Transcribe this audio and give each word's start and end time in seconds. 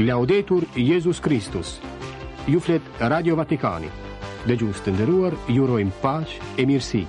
Laudetur 0.00 0.64
Jezus 0.74 1.20
Kristus 1.20 1.80
Ju 2.46 2.60
flet 2.60 2.82
Radio 2.98 3.34
Vatikani 3.36 3.90
Dhe 4.48 4.56
gjus 4.56 4.80
të 4.80 4.94
ndëruar, 4.96 5.36
jurojmë 5.52 5.92
pash 6.00 6.38
e 6.56 6.64
mirësi 6.70 7.04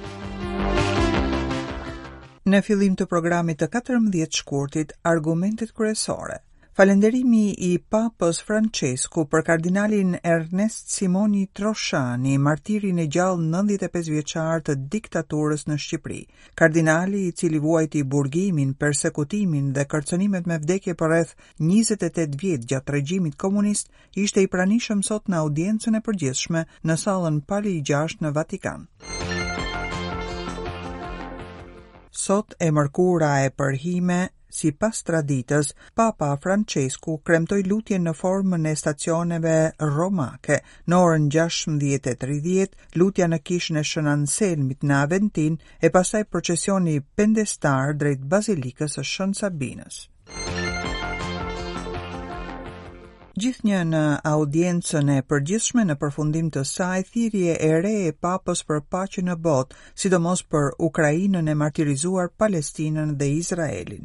Në 2.53 2.59
fillim 2.67 2.97
të 2.99 3.07
programit 3.15 3.63
të 3.63 3.69
14 3.77 4.41
shkurtit, 4.41 4.91
argumentet 5.13 5.71
kryesore– 5.71 6.41
Falenderimi 6.73 7.51
i 7.65 7.75
papës 7.93 8.39
Francesku 8.45 9.25
për 9.33 9.43
kardinalin 9.45 10.15
Ernest 10.29 10.89
Simoni 10.93 11.43
Troshani, 11.59 12.31
martirin 12.47 12.97
e 12.97 13.05
gjallë 13.15 13.43
95 13.51 14.09
vjeqar 14.15 14.65
të 14.65 14.75
diktaturës 14.95 15.67
në 15.69 15.77
Shqipëri. 15.83 16.17
Kardinali 16.61 17.21
i 17.27 17.31
cili 17.41 17.61
vuajti 17.67 18.01
burgimin, 18.15 18.73
persekutimin 18.73 19.69
dhe 19.77 19.85
kërcenimet 19.93 20.49
me 20.49 20.57
vdekje 20.65 20.97
për 21.03 21.13
rreth 21.13 21.35
28 21.69 22.41
vjetë 22.45 22.71
gjatë 22.73 22.97
regjimit 22.97 23.37
komunist, 23.45 23.91
ishte 24.25 24.41
i 24.41 24.49
pranishëm 24.55 25.05
sot 25.11 25.29
në 25.29 25.43
audiencën 25.45 25.93
e 25.93 26.01
përgjithshme 26.09 26.65
në 26.81 26.99
salën 27.05 27.43
pali 27.53 27.77
i 27.77 27.85
gjasht 27.91 28.25
në 28.25 28.33
Vatikanë. 28.39 29.12
sot 32.23 32.53
e 32.65 32.69
mërkura 32.75 33.31
e 33.45 33.49
përhime 33.59 34.19
si 34.59 34.69
pas 34.83 34.99
traditës, 35.07 35.71
Papa 35.99 36.29
Francesku 36.43 37.15
kremtoj 37.27 37.57
lutje 37.69 37.97
në 38.03 38.13
formën 38.19 38.67
e 38.71 38.75
stacioneve 38.81 39.55
romake. 39.97 40.59
Në 40.91 41.01
orën 41.07 41.25
16.30, 41.35 42.77
lutja 43.01 43.27
në 43.33 43.41
kishën 43.49 43.81
e 43.81 43.85
shënan 43.91 44.27
selmit 44.37 44.85
në 44.87 45.01
Aventin 45.01 45.59
e 45.87 45.91
pasaj 45.97 46.23
procesioni 46.35 46.95
pendestar 47.19 47.97
drejt 48.03 48.29
bazilikës 48.35 49.01
e 49.03 49.07
shën 49.13 49.33
Sabinës. 49.41 50.03
Gjithnjë 53.41 53.77
në 53.91 53.99
audiencën 54.29 55.07
e 55.11 55.21
përgjithshme 55.31 55.83
në 55.89 55.93
përfundim 56.01 56.49
të 56.53 56.61
saj 56.71 56.97
thirrje 57.13 57.53
e 57.67 57.69
re 57.85 57.93
e 58.09 58.11
Papës 58.25 58.59
për 58.71 58.81
paqen 58.95 59.25
në 59.31 59.35
botë, 59.47 59.77
sidomos 60.03 60.43
për 60.53 60.67
Ukrainën 60.87 61.49
e 61.49 61.55
martirizuar 61.61 62.27
Palestinën 62.41 63.15
dhe 63.21 63.29
Izraelin. 63.37 64.03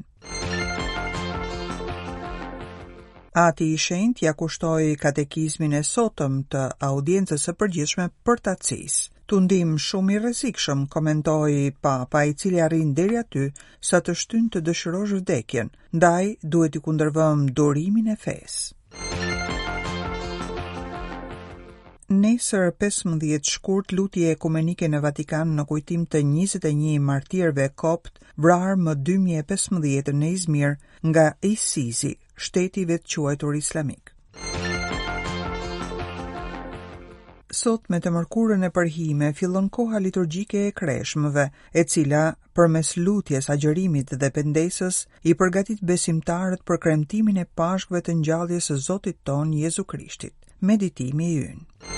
Ati 3.45 3.67
i 3.75 3.83
shenjt 3.84 4.23
ja 4.25 4.33
kushtoi 4.33 4.97
katekizmin 5.05 5.77
e 5.77 5.83
sotëm 5.91 6.41
të 6.55 6.65
audiencës 6.91 7.45
së 7.49 7.55
përgjithshme 7.65 8.09
për 8.25 8.43
tacis. 8.49 8.97
Tundim 9.29 9.77
shumë 9.89 10.17
i 10.17 10.19
rrezikshëm 10.23 10.87
komentoi 10.97 11.75
Papa, 11.89 12.25
i 12.25 12.33
cili 12.33 12.65
arrin 12.71 12.97
deri 13.03 13.21
aty 13.27 13.45
sa 13.91 14.01
të 14.01 14.17
shtyn 14.23 14.49
të 14.56 14.65
dëshirosh 14.71 15.15
vdekjen. 15.21 15.69
Ndaj 16.01 16.25
duhet 16.56 16.81
i 16.81 16.84
kundërvëm 16.89 17.47
durimin 17.62 18.12
e 18.17 18.17
fesë. 18.25 18.78
Nesër 22.11 22.70
15 22.81 23.42
shkurt 23.45 23.92
lutje 23.92 24.31
ekumenike 24.33 24.87
në 24.89 25.01
Vatikan 25.05 25.51
në 25.59 25.64
kujtim 25.69 26.06
të 26.09 26.23
21 26.25 26.95
martirëve 27.05 27.67
kopt 27.77 28.23
vrarë 28.41 28.78
më 28.81 28.95
2015 29.11 30.15
në 30.17 30.31
Izmir 30.37 30.78
nga 31.05 31.25
Isisi, 31.45 32.15
shteti 32.34 32.87
vetë 32.89 33.12
quajtur 33.15 33.59
islamik. 33.61 34.15
Sot 37.61 37.92
me 37.92 38.00
të 38.00 38.12
mërkurën 38.17 38.65
e 38.65 38.72
përhime 38.77 39.34
fillon 39.37 39.69
koha 39.72 40.00
liturgjike 40.00 40.65
e 40.70 40.75
kreshmëve, 40.81 41.47
e 41.75 41.84
cila 41.84 42.25
përmes 42.56 42.95
lutjes, 42.97 43.50
agjërimit 43.53 44.17
dhe 44.20 44.33
pendesës 44.37 45.03
i 45.28 45.37
përgatit 45.41 45.84
besimtarët 45.84 46.65
për 46.67 46.83
kremtimin 46.89 47.41
e 47.45 47.48
pashkve 47.56 48.00
të 48.00 48.17
ngjalljes 48.22 48.72
së 48.72 48.81
Zotit 48.89 49.20
ton 49.28 49.53
Jezu 49.53 49.84
Krishtit. 49.84 50.33
Meditimi 50.61 51.27
i 51.31 51.43
ynë. 51.53 51.94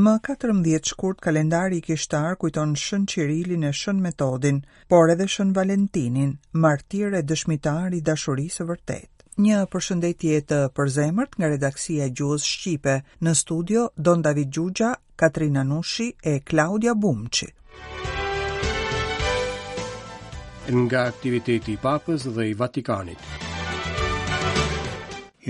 Më 0.00 0.12
14 0.26 0.88
shkurt 0.94 1.18
kalendari 1.20 1.76
i 1.80 1.82
kishtar 1.84 2.32
kujton 2.40 2.70
shën 2.82 3.02
qirilin 3.10 3.64
e 3.68 3.70
shën 3.80 3.98
metodin, 4.06 4.58
por 4.92 5.04
edhe 5.14 5.26
shën 5.34 5.50
valentinin, 5.58 6.30
martir 6.64 7.08
e 7.18 7.26
dëshmitar 7.30 7.88
i 7.98 8.00
dashurisë 8.08 8.62
vërtet. 8.70 9.10
Një 9.44 9.58
përshëndetje 9.72 10.34
të 10.50 10.58
përzemërt 10.78 11.32
nga 11.38 11.48
redaksia 11.54 12.04
Gjuhës 12.16 12.44
Shqipe 12.54 12.96
në 13.26 13.32
studio 13.42 13.80
Don 14.08 14.20
David 14.26 14.48
Gjugja, 14.56 14.90
Katrina 15.22 15.62
Nushi 15.72 16.08
e 16.32 16.34
Klaudia 16.50 16.92
Bumqi. 17.04 17.48
Nga 20.84 21.00
aktiviteti 21.12 21.70
i 21.76 21.78
papës 21.84 22.20
dhe 22.38 22.44
i 22.54 22.56
Vatikanit. 22.64 23.20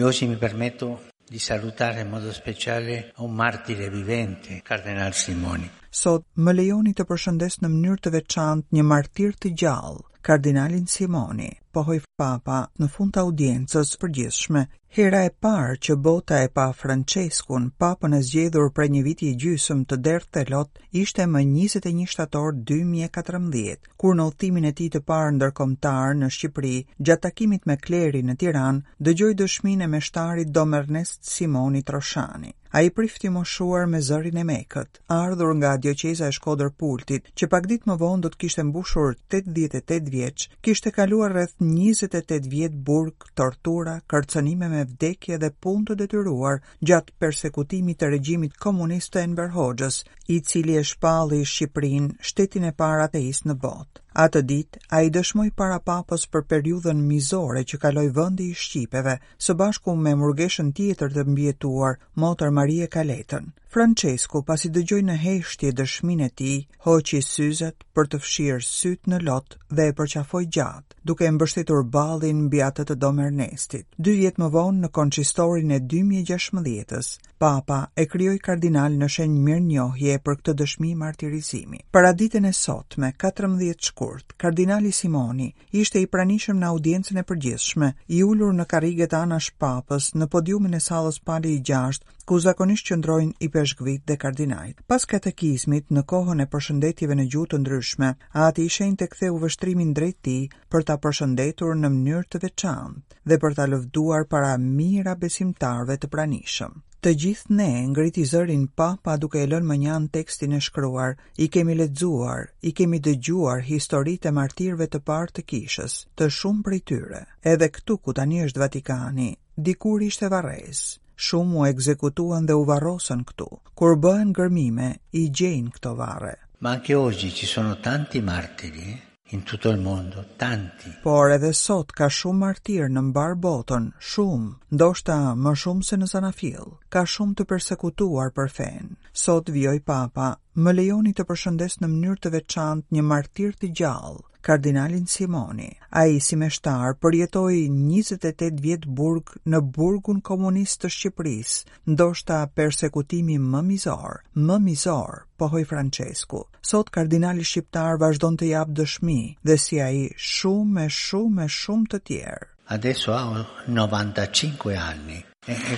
Jo 0.00 0.08
që 0.16 0.22
mi 0.32 0.38
permetu 0.46 0.88
di 1.30 1.38
salutare 1.38 2.00
in 2.00 2.08
modo 2.10 2.32
speciale 2.32 3.12
un 3.18 3.32
martire 3.32 3.88
vivente, 3.88 4.62
Cardinal 4.66 5.14
Simoni. 5.14 5.68
Sot 6.00 6.24
më 6.42 6.54
lejoni 6.58 6.90
të 6.92 7.06
përshëndes 7.06 7.60
në 7.62 7.70
mënyrë 7.70 8.02
të 8.02 8.10
veçantë 8.16 8.74
një 8.74 8.84
martir 8.90 9.36
të 9.38 9.52
gjallë, 9.62 10.02
Kardinalin 10.26 10.88
Simoni 10.90 11.46
pohoj 11.74 12.00
papa 12.18 12.60
në 12.82 12.88
fund 12.94 13.14
të 13.14 13.24
audiencës 13.26 13.94
për 14.02 14.14
gjithshme. 14.18 14.66
Hera 14.90 15.20
e 15.22 15.30
parë 15.44 15.76
që 15.86 15.94
bota 16.04 16.38
e 16.42 16.48
pa 16.54 16.64
Franceskun, 16.74 17.68
papën 17.78 18.16
e 18.16 18.22
zgjedhur 18.26 18.72
për 18.74 18.88
një 18.94 19.02
viti 19.06 19.28
i 19.30 19.36
gjysëm 19.38 19.84
të 19.86 19.98
dertë 20.06 20.32
të 20.36 20.50
lot, 20.54 20.80
ishte 21.02 21.26
më 21.30 21.44
21 21.46 22.08
shtator 22.10 22.56
2014, 22.72 23.86
kur 24.02 24.16
në 24.18 24.26
othimin 24.32 24.66
e 24.66 24.72
ti 24.80 24.88
të 24.90 25.04
parë 25.06 25.36
ndërkomtar 25.36 26.16
në 26.18 26.30
Shqipri, 26.34 26.74
gjatë 26.98 27.28
takimit 27.28 27.70
me 27.70 27.78
kleri 27.84 28.24
në 28.26 28.34
Tiran, 28.42 28.82
dëgjoj 28.98 29.30
dëshmine 29.38 29.86
me 29.92 30.00
shtarit 30.08 30.50
Domernes 30.58 31.14
Simoni 31.22 31.84
Troshani. 31.86 32.50
A 32.74 32.82
i 32.86 32.90
prifti 32.94 33.30
moshuar 33.34 33.86
me 33.90 33.98
zërin 34.06 34.42
e 34.42 34.44
mekët, 34.46 35.00
ardhur 35.10 35.54
nga 35.58 35.76
djoqeza 35.82 36.26
e 36.30 36.34
shkodër 36.34 36.70
pultit, 36.78 37.30
që 37.38 37.48
pak 37.50 37.66
dit 37.70 37.86
më 37.90 37.96
vondot 37.98 38.34
kishtë 38.38 38.66
mbushur 38.68 39.14
88 39.30 40.10
vjeq, 40.10 40.50
kishtë 40.62 40.90
e 40.90 40.94
kaluar 41.00 41.34
rreth 41.34 41.59
28 41.60 42.48
vjetë 42.48 42.78
burg, 42.88 43.26
tortura, 43.36 43.98
kërcënime 44.08 44.68
me 44.72 44.84
vdekje 44.88 45.36
dhe 45.42 45.50
pun 45.62 45.84
të 45.84 45.96
detyruar 46.02 46.62
gjatë 46.80 47.12
persekutimit 47.20 48.00
të 48.00 48.08
regjimit 48.14 48.56
komunistë 48.64 49.20
e 49.20 49.24
Enver 49.28 49.52
Hoxhës, 49.56 50.00
i 50.34 50.38
cili 50.40 50.78
e 50.80 50.84
shpalli 50.92 51.42
Shqiprin, 51.44 52.14
shtetin 52.30 52.64
e 52.70 52.72
para 52.82 53.10
ateist 53.10 53.44
në 53.48 53.58
botë. 53.60 54.06
Atë 54.18 54.40
ditë, 54.50 54.78
a 54.90 55.00
i 55.06 55.10
dëshmoj 55.14 55.48
para 55.60 55.76
papës 55.88 56.24
për 56.36 56.42
periudhën 56.52 57.02
mizore 57.10 57.60
që 57.72 57.78
kaloj 57.84 58.06
vëndi 58.16 58.48
i 58.50 58.54
Shqipeve, 58.60 59.12
së 59.46 59.54
bashku 59.60 59.94
me 60.06 60.14
murgeshën 60.22 60.72
tjetër 60.78 61.14
të 61.16 61.24
mbjetuar, 61.28 61.98
motër 62.24 62.50
Marie 62.56 62.88
Kaletën. 62.96 63.46
Francesku, 63.74 64.42
pas 64.48 64.64
i 64.66 64.70
dëgjoj 64.76 65.00
në 65.10 65.16
heshtje 65.24 65.70
dëshmin 65.82 66.24
e 66.26 66.30
ti, 66.40 66.54
hoqi 66.88 67.20
syzet 67.26 67.86
për 67.94 68.10
të 68.10 68.18
fshirë 68.24 68.66
syt 68.70 69.06
në 69.12 69.20
lot 69.28 69.54
dhe 69.70 69.86
e 69.86 69.94
përqafoj 70.00 70.42
gjatë, 70.58 70.98
duke 71.12 71.24
e 71.24 71.30
mbështetur 71.38 71.84
balin 71.98 72.42
bjatët 72.56 72.90
të 72.90 72.98
domer 73.06 73.30
nestit. 73.38 73.86
Dy 73.94 74.16
vjetë 74.24 74.42
më 74.44 74.48
vonë 74.58 74.82
në 74.84 74.90
konqistorin 74.98 75.70
e 75.70 75.78
2016-ës, 75.94 77.14
Papa 77.48 77.88
e 77.96 78.04
krijoi 78.12 78.36
kardinal 78.46 78.96
në 79.02 79.06
shenjë 79.12 79.42
mirënjohje 79.44 80.14
për 80.28 80.34
këtë 80.40 80.54
dëshmi 80.60 80.88
martirizimi. 81.02 81.78
Para 81.96 82.10
ditën 82.22 82.44
e 82.44 82.50
sotme, 82.58 83.08
14 83.22 83.86
shkurt, 83.86 84.34
kardinali 84.42 84.90
Simoni 84.96 85.46
ishte 85.82 86.02
i 86.02 86.08
pranishëm 86.16 86.60
në 86.60 86.68
audiencën 86.72 87.20
e 87.22 87.24
përgjithshme, 87.30 87.88
i 88.16 88.20
ulur 88.26 88.52
në 88.58 88.66
karriget 88.74 89.16
anash 89.20 89.48
papës 89.64 90.10
në 90.20 90.28
podiumin 90.36 90.76
e 90.76 90.80
sallës 90.88 91.18
Pali 91.30 91.54
i 91.56 91.62
6, 91.70 92.02
ku 92.28 92.42
zakonisht 92.48 92.90
qëndrojnë 92.92 93.32
i 93.40 93.48
peshkvit 93.56 94.04
dhe 94.12 94.18
kardinajt. 94.26 94.84
Pas 94.94 95.08
katekizmit 95.14 95.88
në 95.96 96.04
kohën 96.12 96.44
e 96.44 96.48
përshëndetjeve 96.56 97.18
në 97.22 97.28
gjuhë 97.36 97.50
të 97.54 97.62
ndryshme, 97.64 98.12
ati 98.50 98.68
i 98.68 98.74
shenjtë 98.76 99.10
ktheu 99.14 99.40
vështrimin 99.46 99.96
drejt 100.00 100.18
tij 100.28 100.44
për 100.68 100.86
ta 100.92 101.00
përshëndetur 101.08 101.72
në 101.80 101.94
mënyrë 101.96 102.28
të 102.36 102.44
veçantë 102.44 103.18
dhe 103.32 103.40
për 103.46 103.58
ta 103.62 103.68
lëvduar 103.72 104.28
para 104.36 104.52
mirë 104.68 105.16
besimtarëve 105.24 106.00
të 106.04 106.14
pranishëm. 106.18 106.82
Të 107.00 107.10
gjithë 107.20 107.54
ne 107.58 107.66
ngritizërin 107.90 108.58
zërin 108.60 108.64
pa 108.80 108.86
pa 109.06 109.12
duke 109.20 109.38
e 109.42 109.46
lënë 109.50 109.68
më 109.68 109.76
njanë 109.84 110.08
tekstin 110.16 110.56
e 110.58 110.60
shkruar, 110.66 111.14
i 111.44 111.46
kemi 111.54 111.74
lexuar, 111.78 112.42
i 112.68 112.72
kemi 112.80 112.98
dëgjuar 113.06 113.62
historitë 113.70 114.28
e 114.30 114.34
martirëve 114.40 114.88
të 114.94 115.00
parë 115.10 115.32
të 115.38 115.44
kishës, 115.52 115.94
të 116.16 116.28
shumë 116.38 116.62
prej 116.68 116.80
tyre. 116.92 117.22
Edhe 117.54 117.70
këtu 117.76 117.96
ku 118.04 118.12
tani 118.20 118.42
është 118.48 118.62
Vatikani, 118.66 119.30
dikur 119.70 120.04
ishte 120.08 120.28
Varrez. 120.36 120.82
Shumë 121.28 121.58
u 121.62 121.66
ekzekutuan 121.72 122.44
dhe 122.44 122.52
u 122.60 122.68
varrosën 122.72 123.24
këtu. 123.32 123.48
Kur 123.80 123.96
bëhen 124.04 124.36
gërmime, 124.40 124.90
i 125.16 125.24
gjejnë 125.40 125.76
këto 125.78 125.96
varre. 126.04 126.36
Ma 126.60 126.76
anche 126.76 126.94
oggi 127.06 127.32
ci 127.40 127.46
sono 127.54 127.80
tanti 127.88 128.20
martiri, 128.32 128.92
in 129.32 129.42
tutto 129.44 129.68
il 129.68 129.78
mondo, 129.78 130.24
tanti. 130.36 130.90
Por 131.06 131.30
edhe 131.30 131.52
sot 131.54 131.92
ka 131.98 132.08
shumë 132.10 132.38
martir 132.40 132.88
në 132.90 133.02
mbar 133.10 133.36
botën, 133.44 133.86
shumë, 134.12 134.74
ndoshta 134.74 135.18
më 135.44 135.52
shumë 135.62 135.86
se 135.90 135.98
në 136.00 136.08
Sanafil, 136.12 136.72
ka 136.90 137.04
shumë 137.14 137.36
të 137.40 137.46
persekutuar 137.52 138.32
për 138.40 138.50
fen. 138.56 138.90
Sot 139.26 139.52
vjoj 139.54 139.76
papa, 139.92 140.32
më 140.66 140.76
lejoni 140.80 141.14
të 141.14 141.26
përshëndes 141.30 141.78
në 141.80 141.92
mënyrë 141.94 142.22
të 142.26 142.34
veçant 142.38 142.90
një 142.98 143.06
martir 143.12 143.54
të 143.62 143.70
gjallë, 143.82 144.20
kardinalin 144.42 145.04
Simoni. 145.06 145.70
A 145.92 146.06
i 146.06 146.20
si 146.20 146.36
meshtar 146.38 146.94
përjetoj 147.02 147.54
28 147.68 148.60
vjetë 148.62 148.88
burg 148.88 149.32
në 149.48 149.60
burgun 149.76 150.20
komunist 150.20 150.80
të 150.84 150.90
Shqipëris, 150.96 151.52
ndoshta 151.90 152.40
persekutimi 152.56 153.38
më 153.42 153.62
mizor, 153.70 154.20
më 154.34 154.56
mizor, 154.64 155.24
pohoj 155.38 155.64
Francesku. 155.70 156.44
Sot 156.62 156.90
kardinali 156.90 157.44
shqiptar 157.44 157.98
vazhdon 158.00 158.36
të 158.38 158.50
japë 158.54 158.76
dëshmi 158.80 159.18
dhe 159.46 159.56
si 159.58 159.80
a 159.82 159.88
i 159.90 160.04
shumë 160.16 160.84
e 160.84 160.88
shumë 161.02 161.44
e 161.44 161.48
shumë 161.58 161.90
të 161.92 162.00
tjerë. 162.08 162.48
Adesso 162.76 163.12
ha 163.16 163.44
95 163.66 164.76
anni 164.78 165.16
e, 165.46 165.52
e 165.52 165.76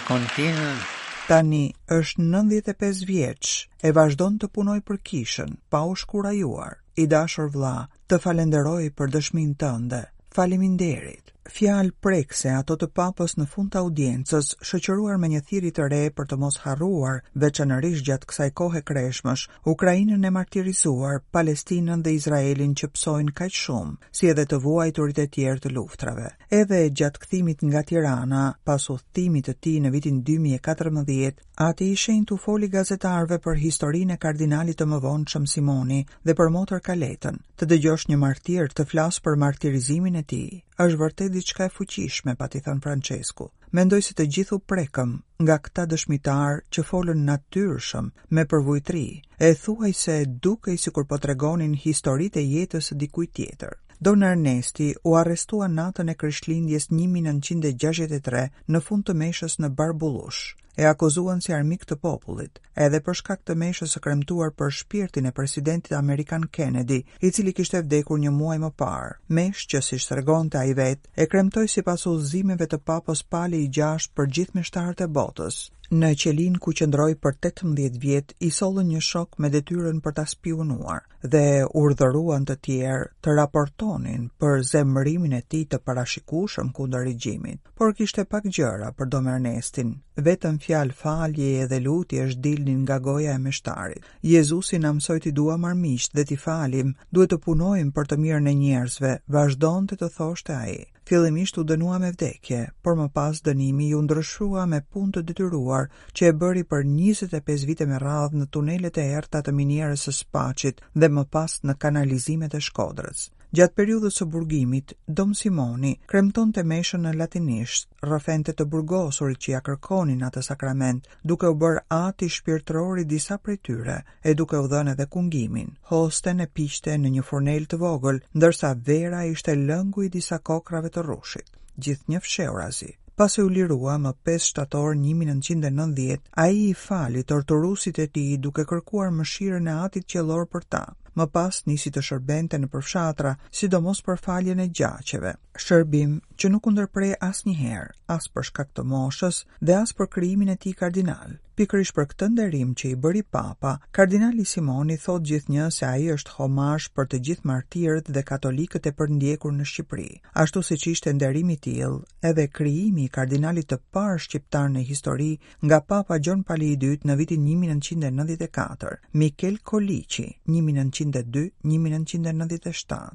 Tani 1.29 1.73
është 1.99 2.20
95 2.20 3.06
vjeç 3.06 3.53
e 3.87 3.93
vazhdon 3.99 4.35
të 4.43 4.49
punoj 4.53 4.81
për 4.82 4.99
kishën 5.09 5.53
pa 5.70 5.85
u 5.88 5.94
shkurajuar. 5.97 6.73
I 6.97 7.06
dashur 7.09 7.47
vlla, 7.49 7.87
të 8.12 8.19
falenderoj 8.23 8.91
për 9.00 9.14
dëshmin 9.14 9.56
të 9.62 9.73
ndë, 9.87 10.03
falimin 10.37 10.75
derit 10.85 11.21
fjalë 11.50 11.92
prekse 12.04 12.50
ato 12.54 12.76
të 12.78 12.88
papës 12.94 13.34
në 13.38 13.46
fund 13.50 13.70
të 13.72 13.80
audiencës, 13.82 14.52
shoqëruar 14.64 15.18
me 15.18 15.28
një 15.34 15.40
thirrje 15.48 15.72
të 15.78 15.86
re 15.92 16.02
për 16.16 16.28
të 16.30 16.36
mos 16.38 16.58
harruar, 16.64 17.20
veçanërisht 17.34 18.06
gjatë 18.06 18.28
kësaj 18.30 18.50
kohe 18.60 18.82
kreshmësh, 18.88 19.46
Ukrainën 19.74 20.24
e 20.24 20.30
martirizuar, 20.36 21.22
Palestinën 21.36 22.02
dhe 22.02 22.14
Izraelin 22.18 22.74
që 22.78 22.90
psojnë 22.94 23.34
kaq 23.40 23.54
shumë, 23.64 23.96
si 24.12 24.30
edhe 24.30 24.44
të 24.46 24.60
vuajturit 24.64 25.18
e 25.18 25.26
tjerë 25.36 25.64
të 25.64 25.74
luftrave. 25.76 26.30
Edhe 26.60 26.82
gjatë 26.90 27.22
kthimit 27.24 27.62
nga 27.68 27.82
Tirana, 27.82 28.44
pas 28.64 28.86
udhëtimit 28.94 29.48
të 29.48 29.54
tij 29.62 29.78
në 29.84 29.90
vitin 29.94 30.22
2014, 30.22 31.40
ati 31.66 31.90
ishen 31.92 32.24
të 32.26 32.34
u 32.36 32.40
foli 32.42 32.68
gazetarve 32.68 33.38
për 33.42 33.60
historinë 33.66 34.14
e 34.16 34.22
kardinalit 34.24 34.78
të 34.80 34.86
mëvonë 34.92 35.28
Shëm 35.32 35.46
Simoni 35.46 36.00
dhe 36.24 36.34
për 36.38 36.50
motor 36.54 36.80
kaletën, 36.86 37.36
të 37.58 37.68
dëgjosh 37.70 38.08
një 38.10 38.18
martir 38.22 38.72
të 38.72 38.86
flasë 38.92 39.22
për 39.24 39.38
martirizimin 39.44 40.20
e 40.22 40.26
ti 40.34 40.44
është 40.80 40.98
vërtet 41.00 41.32
diçka 41.32 41.64
e 41.66 41.69
fuqishme, 41.72 42.34
pati 42.42 42.60
thënë 42.66 42.82
Francesku. 42.84 43.48
Mendoj 43.78 43.98
se 44.06 44.14
të 44.19 44.26
gjithu 44.36 44.56
prekëm 44.72 45.10
nga 45.44 45.56
këta 45.66 45.84
dëshmitar 45.92 46.56
që 46.72 46.84
folën 46.90 47.22
natyrshëm 47.30 48.08
me 48.36 48.44
përvojtëri, 48.52 49.04
e 49.48 49.54
thuaj 49.64 49.92
se 50.04 50.16
dukej 50.46 50.76
si 50.84 50.90
kur 50.96 51.04
po 51.10 51.19
tregonin 51.24 51.76
historitë 51.86 52.40
e 52.44 52.48
jetës 52.56 52.90
së 52.92 52.98
dikujt 53.04 53.34
tjetër. 53.38 53.76
Don 54.06 54.22
Ernesti 54.28 54.88
u 55.08 55.14
arrestua 55.20 55.69
natën 55.74 56.10
e 56.10 56.14
Krishtlindjes 56.22 56.88
1963 56.92 58.48
në 58.72 58.82
fund 58.88 59.06
të 59.06 59.14
meshës 59.25 59.60
në 59.62 59.68
Barbullush 59.78 60.42
e 60.76 60.84
akuzuan 60.88 61.40
si 61.42 61.52
armik 61.52 61.82
të 61.86 61.96
popullit, 62.02 62.56
edhe 62.80 63.00
për 63.04 63.19
shkak 63.20 63.42
të 63.46 63.56
meshës 63.62 63.92
së 63.94 64.00
kremtuar 64.04 64.52
për 64.56 64.72
shpirtin 64.78 65.28
e 65.28 65.32
presidentit 65.36 65.92
amerikan 65.98 66.48
Kennedy, 66.56 67.02
i 67.20 67.30
cili 67.30 67.52
kishte 67.52 67.82
vdekur 67.84 68.20
një 68.22 68.32
muaj 68.32 68.58
më 68.64 68.72
parë. 68.80 69.12
Mesh 69.28 69.66
që 69.72 69.82
si 69.84 70.00
shtregonte 70.00 70.58
ai 70.60 70.72
vet, 70.78 71.04
e 71.16 71.26
kremtoi 71.26 71.69
sipas 71.69 72.06
udhëzimeve 72.08 72.69
të 72.72 72.80
papës 72.88 73.22
Pali 73.32 73.64
i 73.66 73.70
6 73.80 74.10
për 74.16 74.32
gjithë 74.38 74.60
meshtarët 74.62 75.04
e 75.06 75.12
botës. 75.20 75.62
Në 75.92 76.08
qelin 76.16 76.54
ku 76.56 76.72
qëndroj 76.72 77.10
për 77.20 77.34
18 77.48 77.98
vjet, 78.00 78.30
i 78.40 78.48
solën 78.58 78.86
një 78.94 79.00
shok 79.04 79.34
me 79.44 79.50
detyrën 79.52 79.98
për 80.00 80.14
ta 80.16 80.25
spionuar 80.30 81.02
dhe 81.32 81.42
urdhëruan 81.80 82.46
të 82.48 82.54
tjerë 82.64 83.10
të 83.22 83.34
raportonin 83.38 84.25
për 84.40 84.62
zemërimin 84.70 85.36
e 85.36 85.42
ti 85.50 85.60
të 85.70 85.78
parashikushëm 85.86 86.72
kundër 86.75 87.04
regjimit, 87.10 87.60
por 87.78 87.92
kishte 87.94 88.25
pak 88.25 88.48
gjëra 88.48 88.88
për 88.96 89.10
Domernestin, 89.12 89.92
vetëm 90.16 90.58
fjalë 90.67 90.94
falje 91.03 91.64
dhe 91.70 91.79
lutje 91.87 92.26
është 92.29 92.43
dilnin 92.47 92.81
nga 92.87 92.99
goja 93.06 93.35
e 93.35 93.41
meshtarit. 93.44 94.05
Jezusi 94.35 94.79
na 94.82 94.93
mësoi 94.97 95.19
të 95.25 95.32
duam 95.38 95.64
armiqt 95.70 96.14
dhe 96.17 96.25
të 96.29 96.37
falim, 96.44 96.93
duhet 97.12 97.32
të 97.32 97.41
punojmë 97.47 97.94
për 97.97 98.11
të 98.12 98.19
mirën 98.23 98.47
e 98.53 98.55
njerëzve, 98.62 99.12
vazhdonte 99.37 99.99
të, 99.99 100.06
të 100.06 100.12
thoshte 100.19 100.56
ai. 100.61 100.79
Fillimisht 101.09 101.59
u 101.59 101.64
dënua 101.70 101.99
me 102.00 102.12
vdekje, 102.14 102.61
por 102.82 102.94
më 103.00 103.09
pas 103.17 103.43
dënimi 103.49 103.91
u 103.99 104.03
ndryshua 104.06 104.67
me 104.73 104.79
punë 104.93 105.14
të 105.17 105.23
detyruar 105.32 105.91
që 106.17 106.31
e 106.31 106.32
bëri 106.43 106.62
për 106.70 106.87
25 106.94 107.67
vite 107.69 107.88
me 107.91 107.99
radhë 108.06 108.38
në 108.43 108.49
tunelet 108.55 109.03
e 109.03 109.09
errta 109.19 109.43
të 109.43 109.56
minierës 109.59 110.06
së 110.09 110.14
spaçit 110.23 110.82
dhe 110.94 111.11
më 111.17 111.26
pas 111.35 111.59
në 111.69 111.75
kanalizimet 111.82 112.55
e 112.59 112.62
Shkodrës. 112.69 113.29
Gjatë 113.58 113.75
periudhës 113.78 114.14
së 114.20 114.25
burgimit, 114.34 114.93
Dom 115.16 115.32
Simoni 115.38 115.88
kremton 116.12 116.52
të 116.56 116.62
meshën 116.70 117.02
në 117.06 117.10
latinisht, 117.20 117.88
rëfente 118.10 118.54
të 118.60 118.64
burgosurit 118.75 119.43
që 119.44 119.50
ja 119.52 119.58
kërkonin 119.66 120.22
atë 120.28 120.43
sakrament, 120.46 121.02
duke 121.32 121.50
u 121.52 121.58
bërë 121.64 121.82
ati 121.99 122.31
i 122.32 123.04
disa 123.10 123.37
prej 123.38 123.58
tyre, 123.69 123.96
e 124.31 124.34
duke 124.34 124.56
u 124.62 124.70
dhënë 124.72 124.94
edhe 124.94 125.06
kungimin. 125.16 125.69
Hosten 125.90 126.40
e 126.40 126.46
pishte 126.60 126.96
në 126.96 127.10
një 127.19 127.26
furnel 127.31 127.66
të 127.66 127.76
vogël, 127.84 128.22
ndërsa 128.37 128.72
vera 128.87 129.25
ishte 129.34 129.54
lëngu 129.54 130.02
i 130.02 130.08
disa 130.16 130.38
kokrave 130.38 130.88
të 130.88 131.04
rushit. 131.10 131.52
Gjithë 131.76 132.08
një 132.14 132.22
fsheurazi. 132.25 132.90
Pas 133.20 133.37
e 133.38 133.43
u 133.44 133.49
lirua 133.58 133.99
më 134.06 134.14
5 134.32 134.49
shtator 134.49 134.96
1990, 135.04 136.25
a 136.40 136.49
i 136.49 136.70
i 136.70 136.72
fali 136.87 137.22
torturusit 137.25 137.99
e 137.99 138.08
ti 138.08 138.26
duke 138.38 138.64
kërkuar 138.72 139.12
më 139.20 139.28
shire 139.37 139.60
në 139.60 139.76
atit 139.84 140.08
qelor 140.14 140.49
për 140.54 140.64
ta 140.72 140.84
më 141.19 141.26
pas 141.35 141.55
nisi 141.69 141.91
të 141.94 142.03
shërbente 142.09 142.59
në 142.61 142.69
përfshatra, 142.73 143.32
sidomos 143.59 144.00
për 144.06 144.20
faljen 144.26 144.62
e 144.64 144.69
gjaqeve. 144.81 145.35
Shërbim 145.64 146.17
që 146.41 146.50
nuk 146.53 146.67
u 146.67 146.73
ndërprej 146.75 147.12
asnjëherë, 147.29 147.93
as 148.17 148.29
për 148.37 148.49
shkak 148.50 148.73
të 148.76 148.87
moshës 148.93 149.43
dhe 149.61 149.76
as 149.82 149.94
për 149.99 150.11
krijimin 150.17 150.55
e 150.55 150.59
tij 150.64 150.76
kardinal 150.85 151.37
pikërisht 151.58 151.90
për 151.96 152.04
këtë 152.10 152.26
nderim 152.32 152.69
që 152.81 152.84
i 152.90 152.96
bëri 153.04 153.20
papa, 153.37 153.72
kardinali 153.96 154.44
Simoni 154.49 154.96
thot 155.00 155.22
një 155.56 155.64
se 155.76 155.84
ai 155.88 156.06
është 156.14 156.31
homazh 156.37 156.87
për 156.99 157.04
të 157.12 157.16
gjithë 157.26 157.49
martirët 157.50 158.06
dhe 158.16 158.22
katolikët 158.31 158.82
e 158.90 158.96
përndjekur 159.00 159.52
në 159.56 159.64
Shqipëri. 159.72 160.08
Ashtu 160.44 160.58
siç 160.69 160.82
ishte 160.93 161.08
nderimi 161.16 161.54
i 161.54 161.60
tillë, 161.66 161.90
edhe 162.31 162.46
krijimi 162.56 163.02
i 163.08 163.12
kardinalit 163.19 163.66
të 163.70 163.76
parë 163.94 164.19
shqiptar 164.25 164.69
në 164.75 164.81
histori 164.90 165.31
nga 165.66 165.78
papa 165.93 166.14
John 166.25 166.43
Pali 166.43 166.69
II 166.78 167.00
në 167.08 167.14
vitin 167.20 167.43
1994, 167.50 168.96
Mikel 169.22 169.56
Kolici, 169.72 170.26
1902-1997, 170.46 173.10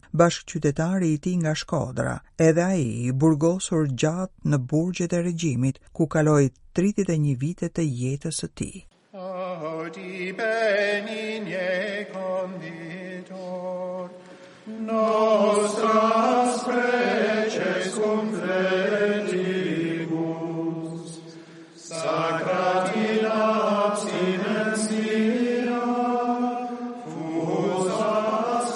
qytetari 0.51 1.07
i 1.13 1.17
tij 1.23 1.35
nga 1.41 1.55
Shkodra, 1.55 2.19
edhe 2.49 2.61
ai 2.71 2.83
i 3.07 3.11
burgosur 3.11 3.87
gjatë 4.03 4.33
në 4.53 4.57
burgjet 4.69 5.13
e 5.13 5.21
regjimit 5.29 5.79
ku 5.91 6.07
kaloi 6.07 6.49
31 6.77 7.33
vite 7.41 7.71
të 7.73 7.83
jetës 7.89 8.37
së 8.43 8.47
ti. 8.59 8.67
O 9.17 9.81
ti 9.95 10.29
benigne 10.37 12.05
conditor, 12.11 14.11
nostras 14.85 16.61
preces 16.67 17.89
cum 17.97 18.29
fredibus, 18.35 21.17
sacratina 21.89 23.39
abstinencia, 23.87 25.81
fus 27.09 27.89
as 27.97 28.69